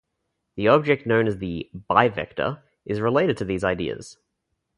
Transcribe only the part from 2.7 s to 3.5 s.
is related to